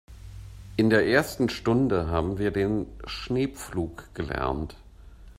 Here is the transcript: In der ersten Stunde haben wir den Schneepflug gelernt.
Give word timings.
In 0.77 0.89
der 0.89 1.05
ersten 1.05 1.47
Stunde 1.47 2.07
haben 2.07 2.39
wir 2.39 2.49
den 2.49 2.87
Schneepflug 3.05 4.09
gelernt. 4.15 4.75